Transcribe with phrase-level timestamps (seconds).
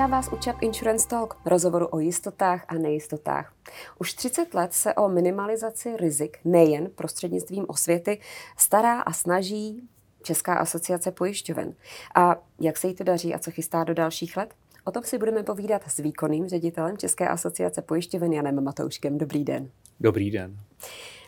[0.00, 3.52] Vítám vás u Čap Insurance Talk, rozhovoru o jistotách a nejistotách.
[3.98, 8.20] Už 30 let se o minimalizaci rizik nejen prostřednictvím osvěty
[8.56, 9.88] stará a snaží
[10.22, 11.74] Česká asociace pojišťoven.
[12.14, 14.54] A jak se jí to daří a co chystá do dalších let?
[14.84, 19.18] O tom si budeme povídat s výkonným ředitelem České asociace pojišťoven Janem Matouškem.
[19.18, 19.70] Dobrý den.
[20.00, 20.56] Dobrý den.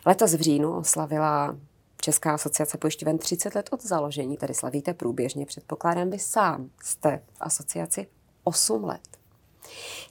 [0.05, 1.57] Letos v říjnu oslavila
[2.01, 5.45] Česká asociace pojišťoven 30 let od založení, tedy slavíte průběžně.
[5.45, 8.07] Předpokládám, vy sám jste v asociaci
[8.43, 9.17] 8 let.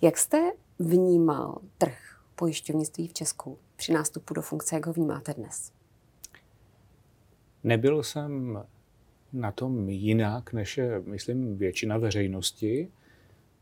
[0.03, 5.73] Jak jste vnímal trh pojišťovnictví v Česku při nástupu do funkce, jak ho vnímáte dnes?
[7.65, 8.63] Nebyl jsem
[9.33, 12.89] na tom jinak, než je, myslím, většina veřejnosti.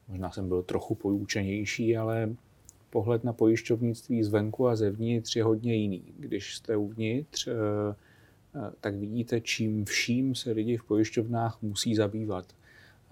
[0.09, 2.35] Možná jsem byl trochu poučenější, ale
[2.91, 6.03] pohled na pojišťovnictví zvenku a zevnitř je hodně jiný.
[6.19, 7.53] Když jste uvnitř, eh,
[8.55, 12.55] eh, tak vidíte, čím vším se lidi v pojišťovnách musí zabývat.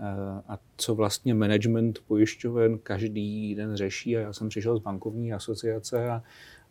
[0.00, 4.16] Eh, a co vlastně management pojišťoven každý den řeší.
[4.16, 6.22] A já jsem přišel z bankovní asociace a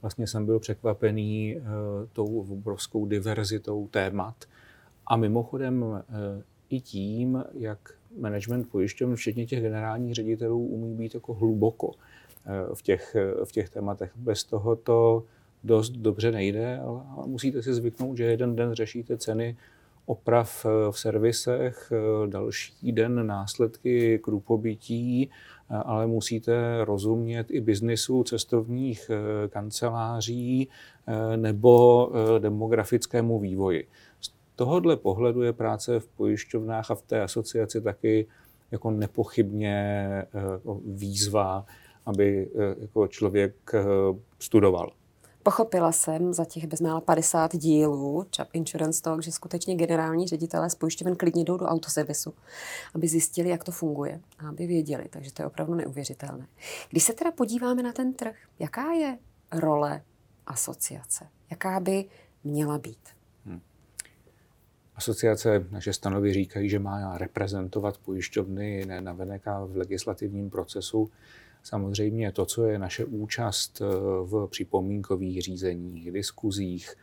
[0.01, 1.57] vlastně jsem byl překvapený
[2.13, 4.45] tou obrovskou diverzitou témat.
[5.07, 6.03] A mimochodem
[6.69, 7.79] i tím, jak
[8.17, 11.91] management pojišťoven, včetně těch generálních ředitelů, umí být jako hluboko
[12.45, 14.11] eh, v těch, eh, v těch tématech.
[14.15, 15.23] Bez toho to
[15.63, 19.57] dost dobře nejde, ale, ale musíte si zvyknout, že jeden den řešíte ceny
[20.07, 21.91] oprav eh, v servisech,
[22.25, 25.29] další den následky krůpobytí,
[25.69, 29.11] ale musíte rozumět i biznisu cestovních
[29.49, 30.69] kanceláří
[31.35, 33.87] nebo demografickému vývoji
[34.57, 38.27] tohohle pohledu je práce v pojišťovnách a v té asociaci taky
[38.71, 39.75] jako nepochybně
[40.11, 40.25] eh,
[40.85, 41.65] výzva,
[42.05, 43.83] aby eh, jako člověk eh,
[44.39, 44.91] studoval.
[45.47, 50.75] Pochopila jsem za těch bezmála 50 dílů Chap Insurance Talk, že skutečně generální ředitelé z
[50.75, 52.33] pojišťoven klidně jdou do autoservisu,
[52.95, 55.05] aby zjistili, jak to funguje a aby věděli.
[55.09, 56.47] Takže to je opravdu neuvěřitelné.
[56.89, 59.17] Když se teda podíváme na ten trh, jaká je
[59.51, 60.01] role
[60.45, 61.27] asociace?
[61.49, 62.05] Jaká by
[62.43, 63.09] měla být?
[64.95, 71.11] Asociace naše stanovy říkají, že má reprezentovat pojišťovny ne navenek a v legislativním procesu.
[71.67, 73.85] Samozřejmě to, co je naše účast eh,
[74.23, 76.93] v připomínkových řízeních, diskuzích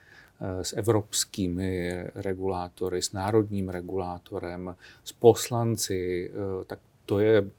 [0.40, 7.50] eh, s evropskými regulátory, s národním regulátorem, s poslanci, eh, tak to je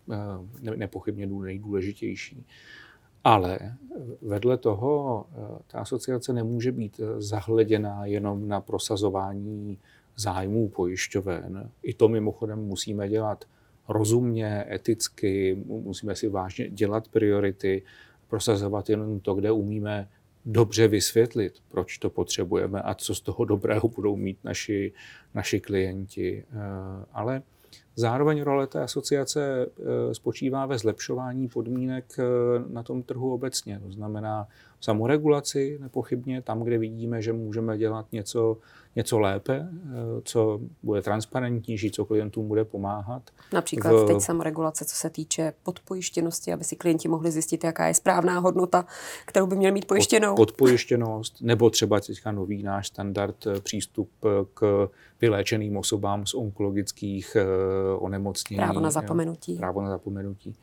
[0.75, 2.45] nepochybně nejdůležitější.
[3.23, 3.59] Ale
[4.21, 5.25] vedle toho
[5.67, 9.77] ta asociace nemůže být zahleděná jenom na prosazování
[10.15, 11.69] zájmů pojišťoven.
[11.83, 13.45] I to mimochodem musíme dělat
[13.87, 17.83] rozumně, eticky, musíme si vážně dělat priority,
[18.27, 20.09] prosazovat jenom to, kde umíme
[20.45, 24.93] dobře vysvětlit, proč to potřebujeme a co z toho dobrého budou mít naši,
[25.33, 26.45] naši klienti.
[26.49, 27.41] Eh, ale
[27.95, 32.23] zároveň role té asociace eh, spočívá ve zlepšování podmínek eh,
[32.69, 33.79] na tom trhu obecně.
[33.79, 34.47] To znamená
[34.81, 38.57] samoregulaci nepochybně, tam, kde vidíme, že můžeme dělat něco
[38.95, 39.87] něco lépe, eh,
[40.23, 43.21] co bude transparentnější, co klientům bude pomáhat.
[43.53, 44.07] Například v...
[44.07, 48.85] teď samoregulace, co se týče podpojištěnosti, aby si klienti mohli zjistit, jaká je správná hodnota,
[49.25, 50.35] kterou by měl mít pojištěnou.
[50.35, 54.09] Pod, podpojištěnost, nebo třeba teďka nový náš standard přístup
[54.53, 54.89] k
[55.21, 57.37] vyléčeným osobám z onkologických
[57.99, 58.57] onemocnění.
[58.57, 59.57] Právo na zapomenutí.
[59.57, 60.55] Právo na zapomenutí.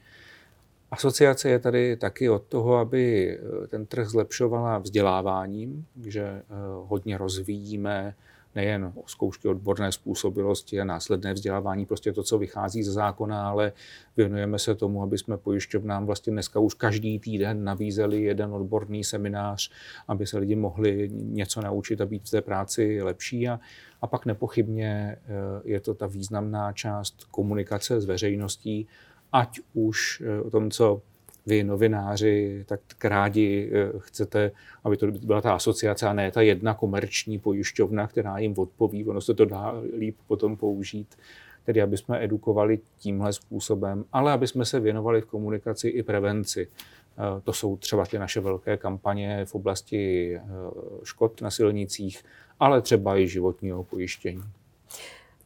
[0.90, 6.44] Asociace je tady taky od toho, aby eh, ten trh zlepšovala vzděláváním, že eh,
[6.86, 8.14] hodně rozvíjíme
[8.54, 13.72] nejen zkoušky odborné způsobilosti a následné vzdělávání, prostě to, co vychází ze zákona, ale
[14.16, 19.70] věnujeme se tomu, aby jsme pojišťovnám vlastně dneska už každý týden navízeli jeden odborný seminář,
[20.08, 23.48] aby se lidi mohli něco naučit a být v té práci lepší.
[23.48, 23.60] A,
[24.00, 25.28] a pak nepochybně eh,
[25.64, 28.86] je to ta významná část komunikace s veřejností,
[29.32, 31.02] ať už eh, o tom, co
[31.46, 34.50] vy novináři tak rádi eh, chcete,
[34.84, 39.20] aby to byla ta asociace a ne ta jedna komerční pojišťovna, která jim odpoví, ono
[39.20, 41.16] se to dá líp potom použít,
[41.64, 46.68] tedy aby jsme edukovali tímhle způsobem, ale aby jsme se věnovali v komunikaci i prevenci.
[46.68, 50.40] Eh, to jsou třeba ty naše velké kampaně v oblasti
[51.04, 52.22] škod na silnicích,
[52.60, 54.42] ale třeba i životního pojištění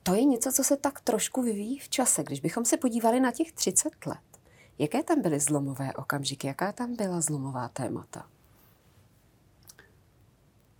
[0.06, 2.24] to je něco, co se tak trošku vyvíjí v čase.
[2.24, 4.35] Když bychom se podívali na těch 30 let,
[4.78, 8.26] jaké tam byly zlomové okamžiky, jaká tam byla zlomová témata?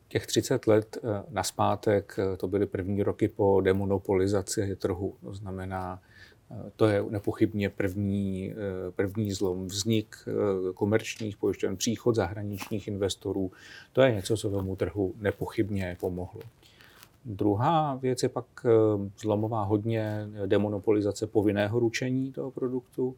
[0.09, 5.15] Těch 30 let eh, naspátek, eh, to byly první roky po demonopolizaci trhu.
[5.25, 6.03] To znamená,
[6.51, 8.55] eh, to je nepochybně první,
[8.97, 9.67] první zlom.
[9.67, 10.17] Vznik
[10.75, 13.53] komerčních pojišťoven, příchod zahraničních investorů,
[13.93, 16.41] to je něco, co tomu trhu nepochybně pomohlo.
[17.25, 18.45] Druhá věc je pak
[19.21, 23.17] zlomová hodně demonopolizace povinného ručení toho produktu.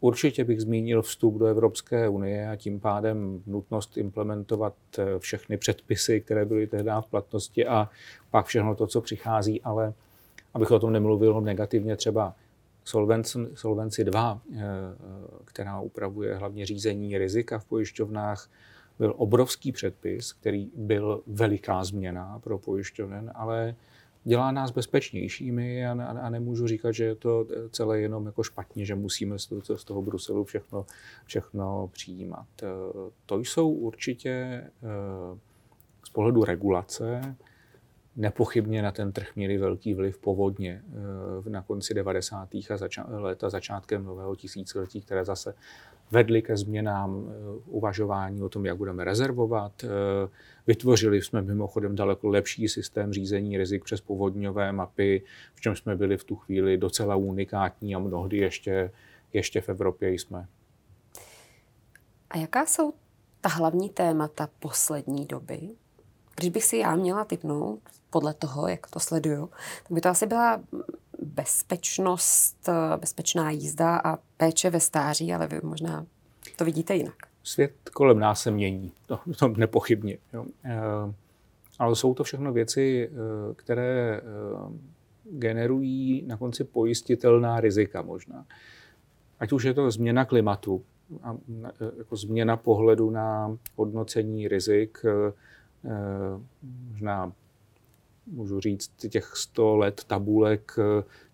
[0.00, 4.74] Určitě bych zmínil vstup do Evropské unie a tím pádem nutnost implementovat
[5.18, 7.88] všechny předpisy, které byly tehdy v platnosti a
[8.30, 9.92] pak všechno to, co přichází, ale
[10.54, 12.34] abych o tom nemluvil negativně, třeba
[12.84, 14.60] Solvency, Solvency 2, eh,
[15.44, 18.50] která upravuje hlavně řízení rizika v pojišťovnách,
[18.98, 23.74] byl obrovský předpis, který byl veliká změna pro pojišťoven, ale
[24.26, 28.84] dělá nás bezpečnějšími a, a, a nemůžu říkat, že je to celé jenom jako špatně,
[28.84, 30.86] že musíme z toho, z toho Bruselu všechno,
[31.24, 32.46] všechno přijímat.
[32.62, 32.66] Eh,
[33.26, 34.70] to jsou určitě eh,
[36.04, 37.36] z pohledu regulace
[38.16, 40.82] nepochybně na ten trh měli velký vliv povodně
[41.46, 42.54] eh, na konci 90.
[42.54, 45.54] a zača- let a začátkem nového tisíciletí, které zase
[46.10, 47.32] vedly ke změnám eh,
[47.66, 49.84] uvažování o tom, jak budeme rezervovat.
[49.84, 49.88] Eh,
[50.66, 55.22] vytvořili jsme mimochodem daleko lepší systém řízení rizik přes povodňové mapy,
[55.54, 58.90] v čem jsme byli v tu chvíli docela unikátní a mnohdy ještě,
[59.32, 60.46] ještě v Evropě jsme.
[62.30, 62.92] A jaká jsou
[63.40, 65.60] ta hlavní témata poslední doby?
[66.36, 67.80] Když bych si já měla typnout
[68.10, 69.46] podle toho, jak to sleduju,
[69.82, 70.60] tak by to asi byla
[71.26, 76.06] bezpečnost, bezpečná jízda a péče ve stáří, ale vy možná
[76.56, 77.14] to vidíte jinak.
[77.42, 80.18] Svět kolem nás se mění, to, to nepochybně.
[80.32, 80.44] Jo.
[80.64, 80.78] E,
[81.78, 84.22] ale jsou to všechno věci, e, které e,
[85.30, 88.46] generují na konci pojistitelná rizika možná.
[89.40, 90.84] Ať už je to změna klimatu,
[91.22, 91.36] a
[91.98, 94.98] jako změna pohledu na hodnocení rizik,
[96.90, 97.32] možná
[98.26, 100.76] můžu říct, těch 100 let tabulek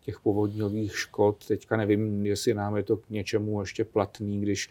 [0.01, 1.47] těch povodňových škod.
[1.47, 4.71] Teďka nevím, jestli nám je to k něčemu ještě platný, když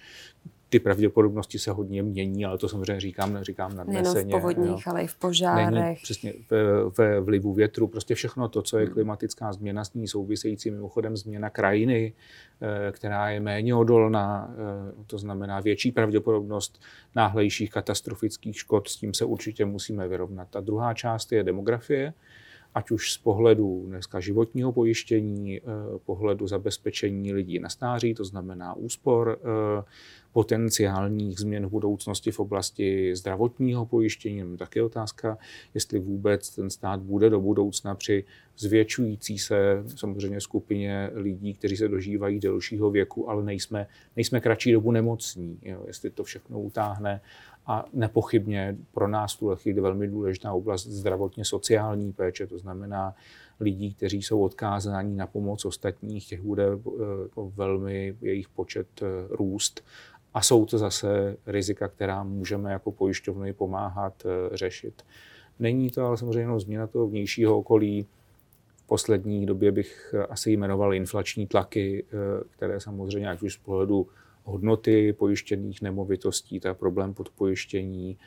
[0.71, 4.13] ty pravděpodobnosti se hodně mění, ale to samozřejmě říkám, říkám nadneseně.
[4.13, 4.91] Nejen v povodních, jo.
[4.91, 5.69] ale i v požárech.
[5.69, 8.94] Není přesně ve, ve vlivu větru, prostě všechno to, co je hmm.
[8.94, 12.13] klimatická změna, s ní související mimochodem změna krajiny,
[12.62, 16.81] eh, která je méně odolná, eh, to znamená větší pravděpodobnost
[17.15, 20.47] náhlejších katastrofických škod, s tím se určitě musíme vyrovnat.
[20.50, 22.13] Ta druhá část je demografie,
[22.75, 25.62] ať už z pohledu dneska životního pojištění, eh,
[26.06, 29.39] pohledu zabezpečení lidí na stáří, to znamená úspor,
[30.33, 34.57] potenciálních změn v budoucnosti v oblasti zdravotního pojištění.
[34.57, 35.38] Také otázka,
[35.73, 38.23] jestli vůbec ten stát bude do budoucna při
[38.57, 44.91] zvětšující se samozřejmě skupině lidí, kteří se dožívají delšího věku, ale nejsme, nejsme kratší dobu
[44.91, 47.21] nemocní, jo, jestli to všechno utáhne.
[47.66, 53.16] A nepochybně pro nás v tuhle chvíli velmi důležitá oblast zdravotně sociální péče, to znamená
[53.60, 56.80] lidí, kteří jsou odkázáni na pomoc ostatních, těch bude eh,
[57.56, 59.84] velmi jejich počet eh, růst
[60.34, 65.02] a jsou to zase rizika, která můžeme jako pojišťovny pomáhat eh, řešit.
[65.60, 68.06] Není to ale samozřejmě jenom změna toho vnějšího okolí.
[68.75, 72.06] V poslední době bych asi jmenoval inflační tlaky,
[72.50, 74.07] které samozřejmě ať už z pohledu
[74.44, 78.18] hodnoty pojištěných nemovitostí, ta problém podpojištění,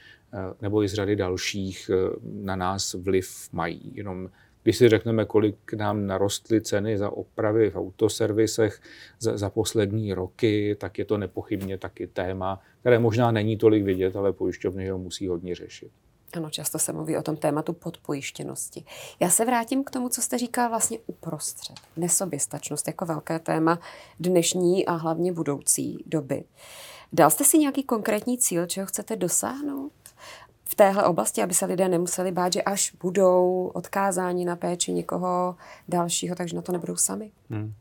[0.63, 1.91] nebo i z řady dalších
[2.23, 3.93] na nás vliv mají.
[3.95, 4.31] Jenom
[4.63, 8.81] když si řekneme, kolik nám narostly ceny za opravy v autoservisech
[9.21, 14.17] za, za poslední roky, tak je to nepochybně taky téma, které možná není tolik vidět,
[14.17, 15.91] ale pojišťovny ho musí hodně řešit.
[16.36, 18.84] Ano, často se mluví o tom tématu podpojištěnosti.
[19.20, 21.76] Já se vrátím k tomu, co jste říkal vlastně uprostřed.
[21.96, 23.79] Nesoběstačnost jako velké téma
[24.20, 26.44] dnešní a hlavně budoucí doby.
[27.12, 29.93] Dal jste si nějaký konkrétní cíl, čeho chcete dosáhnout?
[30.64, 35.56] v téhle oblasti, aby se lidé nemuseli bát, že až budou odkázáni na péči někoho
[35.88, 37.31] dalšího, takže na to nebudou sami.
[37.50, 37.74] Hmm.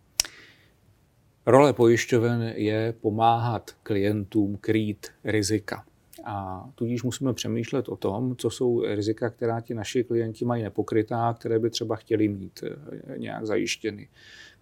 [1.45, 5.85] Role pojišťoven je pomáhat klientům krýt rizika.
[6.23, 11.35] A tudíž musíme přemýšlet o tom, co jsou rizika, která ti naši klienti mají nepokrytá,
[11.39, 14.07] které by třeba chtěli mít eh, nějak zajištěny.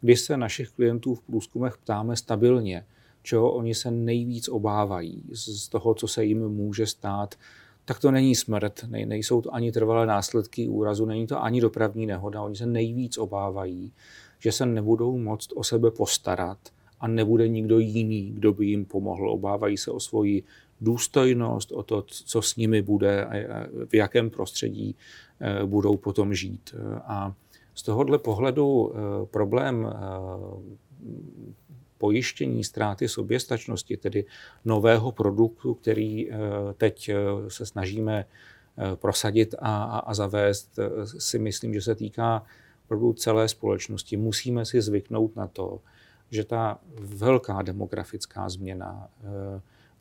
[0.02, 2.86] Když se našich klientů v průzkumech ptáme stabilně,
[3.24, 7.36] čeho oni se nejvíc obávají z toho, co se jim může stát,
[7.86, 12.06] tak to není smrt, ne, nejsou to ani trvalé následky úrazu, není to ani dopravní
[12.06, 12.42] nehoda.
[12.42, 13.92] Oni se nejvíc obávají,
[14.40, 16.58] že se nebudou moct o sebe postarat
[17.00, 19.30] a nebude nikdo jiný, kdo by jim pomohl.
[19.30, 20.44] Obávají se o svoji
[20.82, 24.96] důstojnost, o to, co s nimi bude a v jakém prostředí
[25.40, 26.76] eh, budou potom žít.
[27.04, 27.34] A
[27.74, 29.94] z tohohle pohledu eh, problém
[31.98, 34.26] pojištění ztráty soběstačnosti, tedy
[34.66, 36.30] nového produktu, který
[36.78, 37.12] teď
[37.48, 38.26] se snažíme
[38.96, 42.44] prosadit a, a zavést, si myslím, že se týká
[42.92, 44.18] opravdu celé společnosti.
[44.18, 45.80] Musíme si zvyknout na to,
[46.32, 49.08] že ta velká demografická změna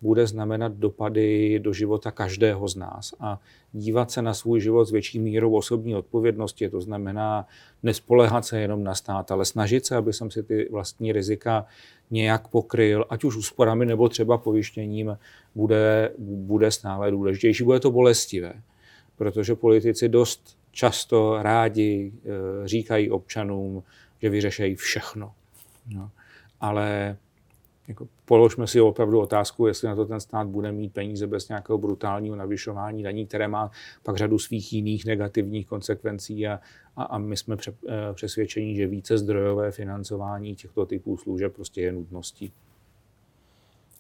[0.01, 3.15] bude znamenat dopady do života každého z nás.
[3.21, 3.41] A
[3.73, 7.47] dívat se na svůj život s větší mírou osobní odpovědnosti, to znamená
[7.83, 11.67] nespolehat se jenom na stát, ale snažit se, aby jsem si ty vlastní rizika
[12.11, 15.19] nějak pokryl, ať už úsporami nebo třeba pojištěním,
[15.55, 17.65] bude, bude stále důležitější.
[17.65, 18.55] Bude to bolestivé,
[19.17, 22.29] protože politici dost často rádi eh,
[22.69, 23.83] říkají občanům,
[24.23, 25.33] že vyřešejí všechno.
[25.95, 26.11] No.
[26.61, 27.17] Ale
[27.91, 31.79] jako položme si opravdu otázku, jestli na to ten stát bude mít peníze bez nějakého
[31.79, 33.71] brutálního navyšování daní, které má
[34.03, 36.61] pak řadu svých jiných negativních konsekvencí a,
[36.97, 41.93] a, a my jsme eh, přesvědčeni, že více zdrojové financování těchto typů služeb prostě je
[41.93, 42.53] nutností.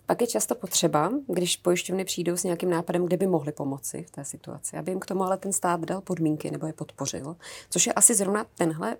[0.06, 4.10] Pak je často potřeba, když pojišťovny přijdou s nějakým nápadem, kde by mohly pomoci v
[4.10, 7.36] té situaci, aby jim k tomu ale ten stát dal podmínky nebo je podpořil,
[7.70, 8.96] což je asi zrovna tenhle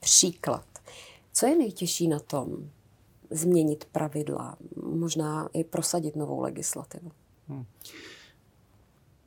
[0.00, 0.66] příklad.
[1.32, 2.70] Co je nejtěžší na tom,
[3.30, 7.10] změnit pravidla, možná i prosadit novou legislativu?
[7.48, 7.64] Hmm.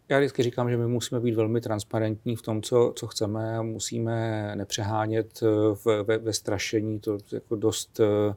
[0.10, 3.62] Já vždycky říkám, že my musíme být velmi transparentní v tom, co, co chceme a
[3.62, 5.42] musíme nepřehánět
[5.74, 7.00] v, ve, ve strašení.
[7.00, 8.36] To jako dost eh,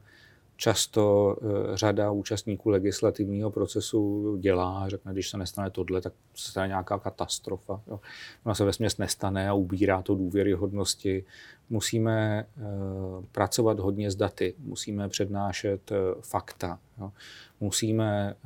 [0.56, 4.88] často eh, řada účastníků legislativního procesu dělá.
[4.88, 7.80] Řekne, když se nestane tohle, tak se stane nějaká katastrofa.
[7.86, 8.00] Jo.
[8.44, 11.24] Ona se vesměs nestane a ubírá to důvěryhodnosti.
[11.70, 16.78] Musíme uh, pracovat hodně s daty, musíme přednášet uh, fakta.
[16.98, 17.12] Jo.
[17.60, 18.36] Musíme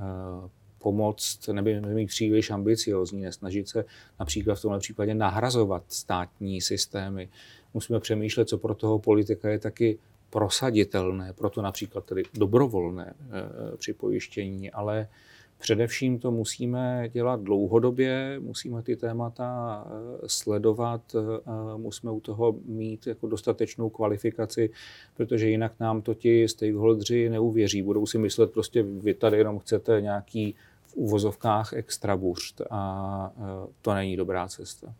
[0.78, 3.84] pomoct, neby, nebýt příliš ambiciozní, nesnažit se
[4.20, 7.28] například v tomhle případě nahrazovat státní systémy.
[7.74, 9.98] Musíme přemýšlet, co pro toho politika je taky
[10.30, 15.08] prosaditelné, proto například tedy dobrovolné e, připojištění, ale
[15.58, 23.06] především to musíme dělat dlouhodobě, musíme ty témata e, sledovat, e, musíme u toho mít
[23.06, 24.70] jako dostatečnou kvalifikaci,
[25.16, 27.82] protože jinak nám to ti stakeholdři neuvěří.
[27.82, 30.54] Budou si myslet prostě, vy tady jenom chcete nějaký
[30.86, 33.32] v uvozovkách extra buřt a
[33.82, 34.94] to není dobrá cesta.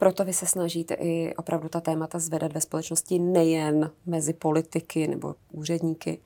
[0.00, 5.34] Proto vy se snažíte i opravdu ta témata zvedat ve společnosti nejen mezi politiky nebo
[5.50, 6.20] úředníky.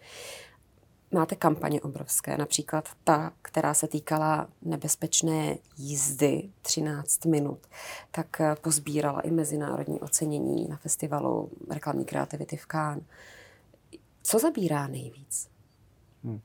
[1.12, 7.58] Máte kampaně obrovské, například ta, která se týkala nebezpečné jízdy 13 minut,
[8.10, 13.04] tak eh, pozbírala i mezinárodní ocenění na festivalu reklamní kreativity v Cannes.
[14.22, 15.48] Co zabírá nejvíc?
[16.24, 16.40] Hmm.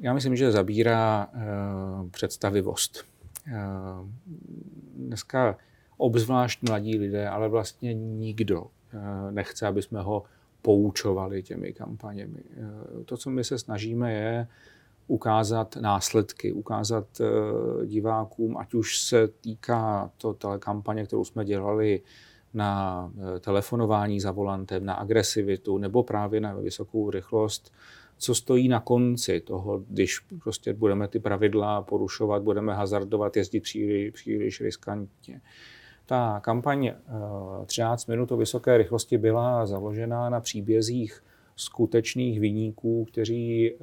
[0.00, 3.04] Já myslím, že zabírá uh, představivost.
[3.46, 4.08] Uh,
[4.96, 5.56] dneska
[5.98, 10.22] obzvlášť mladí lidé, ale vlastně nikdo eh, nechce, aby jsme ho
[10.62, 12.42] poučovali těmi kampaněmi.
[12.50, 14.46] Eh, to, co my se snažíme, je
[15.06, 22.00] ukázat následky, ukázat eh, divákům, ať už se týká to telekampaně, kterou jsme dělali
[22.54, 27.72] na telefonování za volantem, na agresivitu nebo právě na vysokou rychlost,
[28.18, 34.10] co stojí na konci toho, když prostě budeme ty pravidla porušovat, budeme hazardovat, jezdit příliš,
[34.10, 35.40] příliš riskantně.
[36.08, 36.92] Ta kampaň
[37.66, 41.24] 13 eh, minut o vysoké rychlosti byla založena na příbězích
[41.56, 43.76] skutečných vyníků, kteří eh,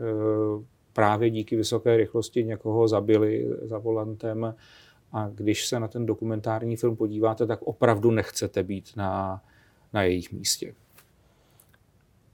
[0.94, 4.55] právě díky vysoké rychlosti někoho zabili za volantem.
[5.12, 9.41] A když se na ten dokumentární film podíváte, tak opravdu nechcete být na,
[9.94, 10.74] na jejich místě.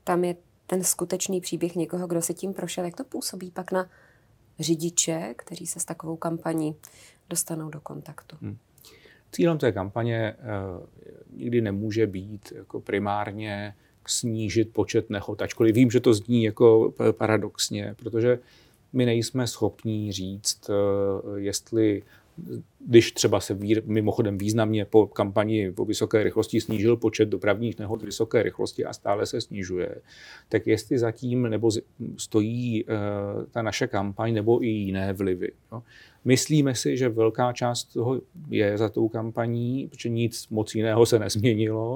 [0.03, 0.36] Tam je
[0.67, 2.86] ten skutečný příběh někoho, kdo se tím prošel.
[2.86, 3.89] Jak to působí pak na
[4.60, 6.75] řidiče, kteří se s takovou kampaní
[7.29, 8.38] dostanou do kontaktu?
[8.41, 8.57] Hmm.
[9.31, 10.35] Cílem té kampaně eh,
[11.33, 13.73] nikdy nemůže být jako primárně
[14.07, 18.39] snížit počet nehod, ačkoliv vím, že to zní jako paradoxně, protože
[18.93, 22.03] my nejsme schopní říct, eh, jestli
[22.79, 28.03] když třeba se výr, mimochodem významně po kampani po vysoké rychlosti snížil počet dopravních nehod
[28.03, 29.95] vysoké rychlosti a stále se snižuje,
[30.50, 31.69] tak jestli zatím nebo
[32.17, 32.89] stojí uh,
[33.51, 35.51] ta naše kampaň nebo i jiné vlivy.
[35.71, 35.83] No.
[36.25, 41.20] Myslíme si, že velká část toho je za tou kampaní, protože nic moc jiného se
[41.20, 41.96] nezměnilo,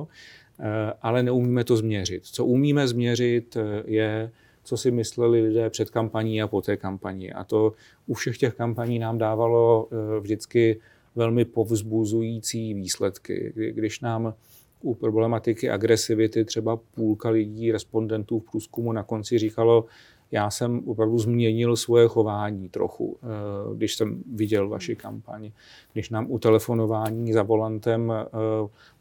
[0.60, 0.66] uh,
[1.02, 2.26] ale neumíme to změřit.
[2.26, 4.32] Co umíme změřit, eh, je
[4.66, 7.34] co si mysleli lidé před kampaní a po té kampani.
[7.34, 7.74] A to
[8.08, 10.80] u všech těch kampaní nám dávalo eh, vždycky
[11.16, 13.54] velmi povzbuzující výsledky.
[13.56, 14.34] Když nám
[14.82, 19.86] u problematiky agresivity třeba půlka lidí, respondentů v průzkumu na konci říkalo,
[20.32, 25.52] já jsem opravdu změnil svoje chování trochu, eh, když jsem viděl vaši kampaň.
[25.94, 28.26] Když nám u telefonování za volantem eh,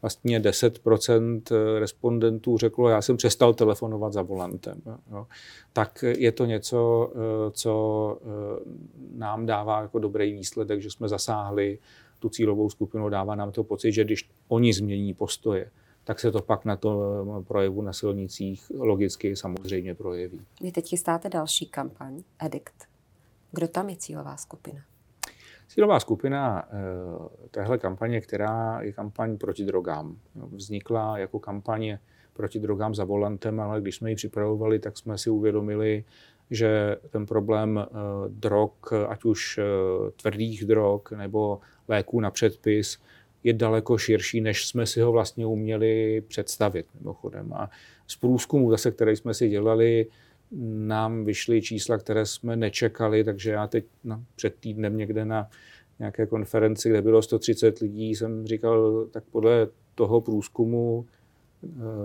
[0.01, 4.81] vlastně 10% eh, respondentů řeklo, já jsem přestal telefonovat za volantem,
[5.73, 7.11] tak je to něco,
[7.51, 8.17] co
[9.15, 11.79] nám dává jako dobrý výsledek, že jsme zasáhli
[12.19, 15.69] tu cílovou skupinu, dává nám to pocit, že když oni změní postoje,
[16.05, 17.01] tak se to pak na to
[17.39, 20.41] eh, projevu na silnicích logicky samozřejmě projeví.
[20.61, 22.87] Vy teď chystáte další kampaň, Edict.
[23.51, 24.81] Kdo tam je cílová skupina?
[25.67, 26.69] Cílová skupina
[27.51, 31.99] téhle kampaně, která je kampaň proti drogám, vznikla jako kampaně
[32.35, 36.03] proti drogám za volantem, ale když jsme ji připravovali, tak jsme si uvědomili,
[36.51, 37.89] že ten problém eh,
[38.27, 38.71] drog,
[39.07, 39.63] ať už eh,
[40.21, 42.99] tvrdých drog nebo léků na předpis,
[43.45, 47.53] je daleko širší, než jsme si ho vlastně uměli představit mimochodem.
[47.53, 47.69] A
[48.07, 50.07] z průzkumu zase, které jsme si dělali,
[50.87, 55.49] nám vyšly čísla, které jsme nečekali, takže já teď no, před týdnem někde na
[55.99, 61.05] nějaké konferenci, kde bylo 130 lidí, jsem říkal, tak podle toho průzkumu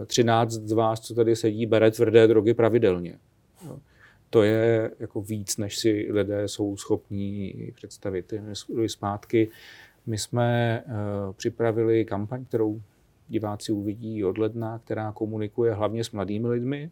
[0.06, 3.18] 13 z vás, co tady sedí, bere tvrdé drogy pravidelně.
[4.30, 8.34] To je jako víc, než si lidé jsou schopní představit.
[8.86, 9.48] Zpátky
[10.06, 10.92] my jsme eh,
[11.32, 12.82] připravili kampaň, kterou
[13.28, 16.90] diváci uvidí od ledna, která komunikuje hlavně s mladými lidmi,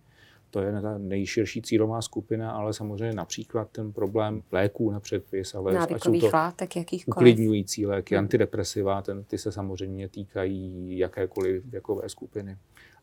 [0.50, 5.72] to je ta nejširší cílová skupina, ale samozřejmě například ten problém léků na předpis, ale
[5.72, 7.16] Návykových jsou to látek, jakýchkoliv.
[7.16, 8.24] uklidňující léky, hmm.
[8.24, 12.56] antidepresiva, ten, ty se samozřejmě týkají jakékoliv věkové skupiny.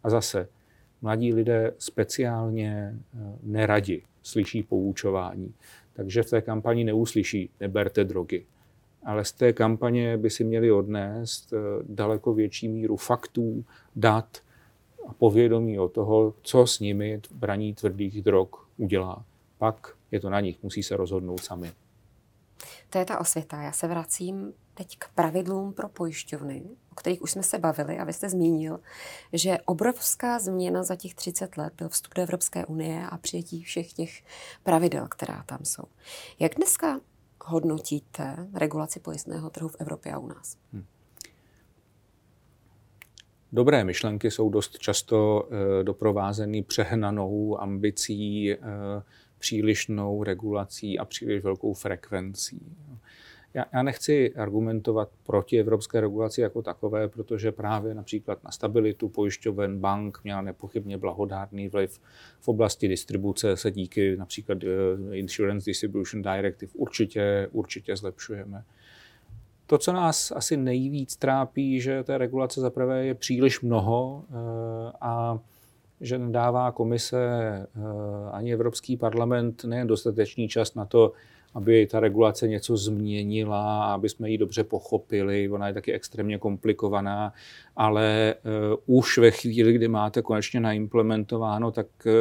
[0.03, 0.47] A zase,
[1.01, 5.53] mladí lidé speciálně eh, neradi slyší poučování,
[5.93, 8.45] takže v té kampani neuslyší neberte drogy.
[9.05, 14.37] Ale z té kampaně by si měli odnést eh, daleko větší míru faktů, dat,
[15.07, 18.47] a povědomí o toho, co s nimi braní tvrdých drog
[18.77, 19.25] udělá.
[19.57, 21.71] Pak je to na nich, musí se rozhodnout sami.
[22.89, 23.61] To je ta osvěta.
[23.61, 28.03] Já se vracím teď k pravidlům pro pojišťovny, o kterých už jsme se bavili a
[28.03, 28.79] vy jste zmínil,
[29.33, 33.93] že obrovská změna za těch 30 let byl vstup do Evropské unie a přijetí všech
[33.93, 34.23] těch
[34.63, 35.83] pravidel, která tam jsou.
[36.39, 36.99] Jak dneska
[37.45, 40.57] hodnotíte regulaci pojistného trhu v Evropě a u nás?
[40.73, 40.85] Hmm.
[43.51, 48.57] Dobré myšlenky jsou dost často eh, doprovázeny přehnanou ambicí, eh,
[49.39, 52.61] přílišnou regulací a příliš velkou frekvencí.
[53.55, 59.79] Já, já nechci argumentovat proti evropské regulaci jako takové, protože právě například na stabilitu pojišťoven
[59.79, 62.01] bank měla nepochybně blahodárný vliv.
[62.39, 64.67] V oblasti distribuce se díky například eh,
[65.17, 68.63] Insurance Distribution Directive určitě, určitě zlepšujeme.
[69.67, 74.33] To, co nás asi nejvíc trápí, že té regulace zaprvé je příliš mnoho eh,
[75.01, 75.39] a
[76.01, 77.67] že nedává komise eh,
[78.31, 81.13] ani Evropský parlament nejen dostatečný čas na to,
[81.55, 85.49] aby ta regulace něco změnila, aby jsme ji dobře pochopili.
[85.49, 87.33] Ona je taky extrémně komplikovaná,
[87.75, 88.35] ale
[88.87, 92.11] uh, už ve chvíli, kdy máte konečně naimplementováno, tak uh,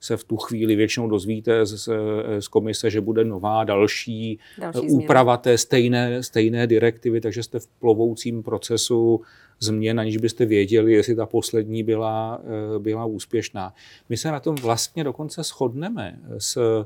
[0.00, 1.88] se v tu chvíli většinou dozvíte z,
[2.40, 7.66] z komise, že bude nová další, další úprava té stejné, stejné direktivy, takže jste v
[7.66, 9.20] plovoucím procesu
[9.60, 12.40] změn, aniž byste věděli, jestli ta poslední byla,
[12.78, 13.74] byla úspěšná.
[14.08, 16.84] My se na tom vlastně dokonce shodneme s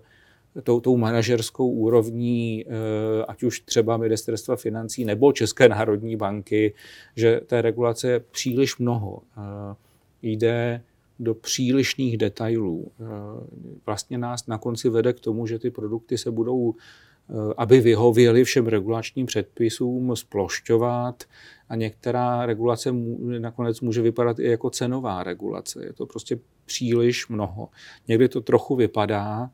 [0.63, 6.75] tou, tou manažerskou úrovní, eh, ať už třeba ministerstva financí nebo České národní banky,
[7.17, 9.23] že té regulace je příliš mnoho.
[9.37, 9.75] Eh,
[10.23, 10.83] jde
[11.19, 12.91] do přílišných detailů.
[13.01, 13.05] Eh,
[13.87, 16.75] vlastně nás na konci vede k tomu, že ty produkty se budou,
[17.57, 21.25] aby vyhověly všem regulačním předpisům, splošťovat
[21.69, 22.93] a některá regulace
[23.39, 25.85] nakonec může vypadat i jako cenová regulace.
[25.85, 27.69] Je to prostě příliš mnoho.
[28.09, 29.51] Někdy to trochu vypadá,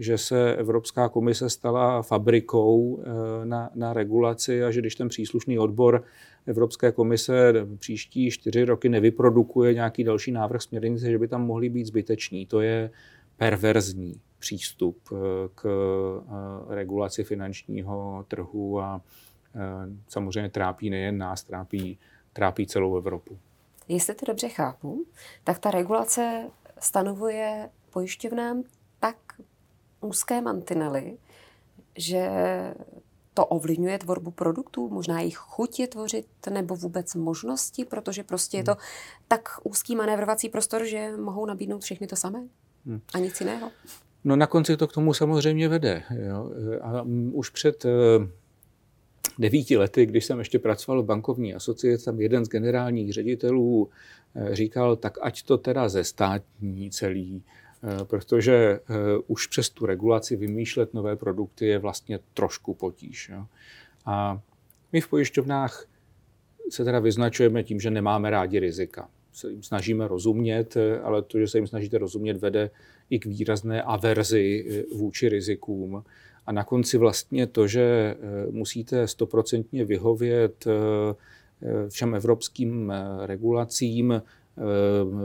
[0.00, 5.58] že se Evropská komise stala fabrikou eh, na, na regulaci a že když ten příslušný
[5.58, 6.04] odbor
[6.46, 11.86] Evropské komise příští čtyři roky nevyprodukuje nějaký další návrh směrnice, že by tam mohly být
[11.86, 12.46] zbyteční.
[12.46, 12.90] To je
[13.36, 15.16] perverzní přístup eh,
[15.54, 19.00] k eh, regulaci finančního trhu a
[20.08, 21.98] samozřejmě trápí nejen nás, trápí,
[22.32, 23.38] trápí celou Evropu.
[23.88, 25.04] Jestli to dobře chápu,
[25.44, 28.62] tak ta regulace stanovuje pojišťovnám
[30.00, 31.18] úzké mantinely,
[31.96, 32.30] že
[33.34, 38.64] to ovlivňuje tvorbu produktů, možná jejich chuť je tvořit, nebo vůbec možnosti, protože prostě je
[38.64, 38.80] to hmm.
[39.28, 42.38] tak úzký manévrovací prostor, že mohou nabídnout všechny to samé
[42.86, 43.00] hmm.
[43.14, 43.70] a nic jiného.
[44.24, 46.02] No na konci to k tomu samozřejmě vede.
[46.10, 46.50] Jo.
[46.82, 47.90] A už před eh,
[49.38, 53.88] devíti lety, když jsem ještě pracoval v bankovní asociaci, tam jeden z generálních ředitelů
[54.34, 57.42] eh, říkal, tak ať to teda ze státní celý
[58.04, 58.94] protože eh,
[59.26, 63.28] už přes tu regulaci vymýšlet nové produkty je vlastně trošku potíž.
[63.28, 63.46] Jo.
[64.06, 64.40] A
[64.92, 65.86] my v pojišťovnách
[66.70, 69.08] se teda vyznačujeme tím, že nemáme rádi rizika.
[69.32, 72.70] Se jim snažíme rozumět, eh, ale to, že se jim snažíte rozumět, vede
[73.10, 74.64] i k výrazné averzi
[74.96, 76.04] vůči rizikům.
[76.46, 78.16] A na konci vlastně to, že
[78.50, 80.66] musíte stoprocentně vyhovět
[81.88, 82.92] všem evropským
[83.26, 84.22] regulacím,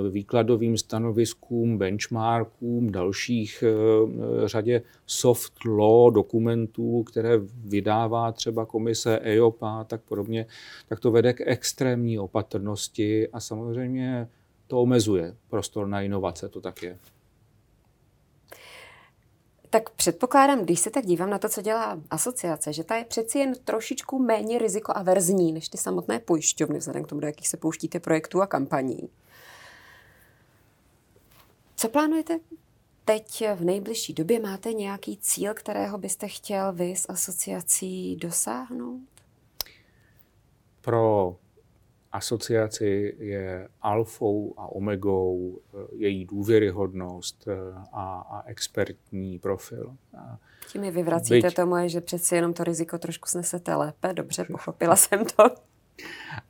[0.09, 9.83] výkladovým stanoviskům, benchmarkům, dalších eh, řadě soft law dokumentů, které vydává třeba komise EIOPA a
[9.83, 10.45] tak podobně,
[10.87, 14.27] tak to vede k extrémní opatrnosti a samozřejmě
[14.67, 16.97] to omezuje prostor na inovace, to tak je.
[19.69, 23.39] Tak předpokládám, když se tak dívám na to, co dělá asociace, že ta je přeci
[23.39, 27.99] jen trošičku méně rizikoaverzní než ty samotné pojišťovny, vzhledem k tomu, do jakých se pouštíte
[27.99, 29.09] projektů a kampaní.
[31.85, 32.39] Co plánujete
[33.05, 34.39] teď v nejbližší době?
[34.39, 39.01] Máte nějaký cíl, kterého byste chtěl vy s asociací dosáhnout?
[40.81, 41.35] Pro
[42.11, 47.53] asociaci je alfou a omegou eh, její důvěryhodnost eh,
[47.91, 49.95] a, a expertní profil.
[50.71, 51.55] Tím mi vyvracíte Byť...
[51.55, 54.13] tomu, že přeci jenom to riziko trošku snesete lépe.
[54.13, 55.43] Dobře, pochopila jsem to.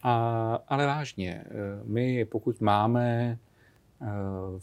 [0.03, 1.51] A, ale vážně, eh,
[1.83, 3.37] my pokud máme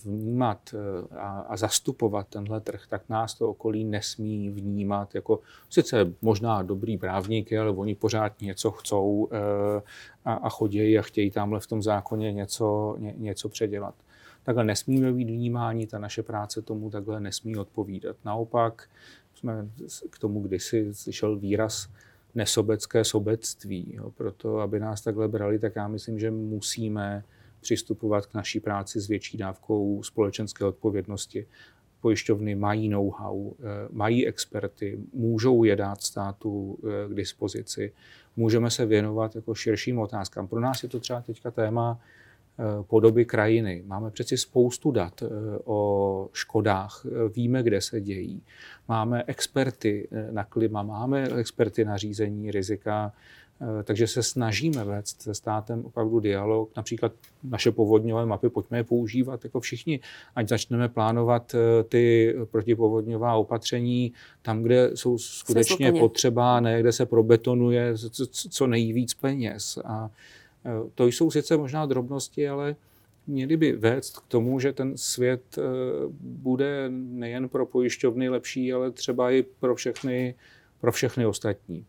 [0.05, 6.13] vnímat eh, a, a zastupovat tenhle trh, tak nás to okolí nesmí vnímat jako sice
[6.23, 9.83] možná dobrý právníky, ale oni pořád něco chcou eh,
[10.25, 13.95] a, a chodí a chtějí tamhle v tom zákoně něco, ně, něco předělat.
[14.45, 18.17] Takhle nesmíme být vnímáni, ta naše práce tomu takhle nesmí odpovídat.
[18.25, 18.89] Naopak
[19.35, 19.69] jsme
[20.11, 21.89] k tomu kdysi slyšel výraz
[22.35, 23.93] nesobecké sobectví.
[23.95, 24.11] Jo.
[24.11, 27.25] Proto, aby nás takhle brali, tak já myslím, že musíme
[27.62, 31.46] přistupovat k naší práci s větší dávkou společenské odpovědnosti.
[32.01, 37.92] Pojišťovny mají know-how, eh, mají experty, můžou je dát státu eh, k dispozici.
[38.37, 40.48] Můžeme se věnovat jako širším otázkám.
[40.48, 43.83] Pro nás je to třeba teďka téma eh, podoby krajiny.
[43.87, 45.22] Máme přeci spoustu dat
[45.64, 48.42] o škodách, víme, kde se dějí.
[48.88, 53.12] Máme experty na klima, máme experty na řízení rizika,
[53.85, 56.70] takže se snažíme vést se státem opravdu dialog.
[56.77, 60.01] Například naše povodňové mapy pojďme je používat jako všichni,
[60.37, 67.07] ať začneme plánovat eh, ty protipovodňová opatření tam, kde jsou skutečně potřeba, ne kde se
[67.07, 67.94] probetonuje
[68.51, 69.79] co nejvíc peněz.
[69.85, 70.11] A
[70.64, 72.77] eh, to jsou sice možná drobnosti, ale
[73.27, 75.59] měly by vést k tomu, že ten svět
[76.20, 80.35] bude nejen pro pojišťovny lepší, ale třeba i pro všechny,
[80.81, 81.85] pro všechny ostatní.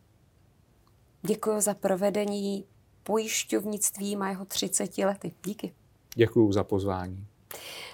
[1.28, 2.66] Děkuji za provedení
[3.04, 5.32] pojišťovnictví a jeho 30 lety.
[5.44, 5.74] Díky.
[6.16, 7.28] Děkuji za pozvání.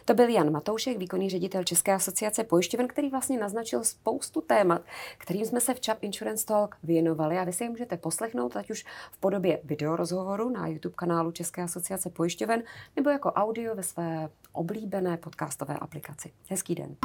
[0.06, 4.82] To byl Jan Matoušek, výkonný ředitel České asociace pojišťoven, který vlastně naznačil spoustu témat,
[5.18, 8.72] kterým jsme se v Chap Insurance Talk věnovali a vy si je můžete poslechnout, ať
[8.72, 12.64] už v podobě videorozhovoru na YouTube kanálu České asociace pojišťoven
[12.96, 16.32] nebo jako audio ve své oblíbené podcastové aplikaci.
[16.50, 16.96] Hezký den.